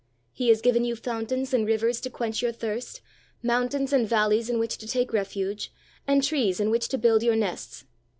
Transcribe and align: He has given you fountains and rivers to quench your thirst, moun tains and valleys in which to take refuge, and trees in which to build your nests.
He 0.33 0.47
has 0.49 0.61
given 0.61 0.83
you 0.83 0.95
fountains 0.95 1.53
and 1.53 1.63
rivers 1.63 2.01
to 2.01 2.09
quench 2.09 2.41
your 2.41 2.51
thirst, 2.51 3.01
moun 3.43 3.69
tains 3.69 3.93
and 3.93 4.09
valleys 4.09 4.49
in 4.49 4.57
which 4.57 4.79
to 4.79 4.87
take 4.87 5.13
refuge, 5.13 5.71
and 6.07 6.23
trees 6.23 6.59
in 6.59 6.71
which 6.71 6.87
to 6.87 6.97
build 6.97 7.21
your 7.21 7.35
nests. 7.35 7.85